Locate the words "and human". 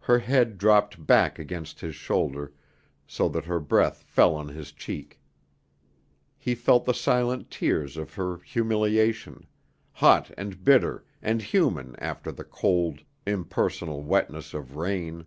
11.22-11.96